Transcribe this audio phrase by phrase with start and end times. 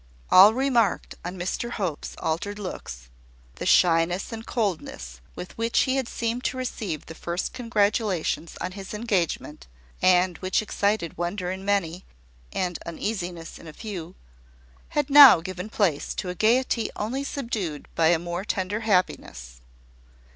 [0.31, 3.07] All remarked on Mr Hope's altered looks.
[3.57, 8.71] The shyness and coldness with which he had seemed to receive the first congratulations on
[8.71, 9.67] his engagement,
[10.01, 12.03] and which excited wonder in many,
[12.51, 14.15] and uneasiness in a few,
[14.89, 19.61] had now given place to a gaiety only subdued by a more tender happiness.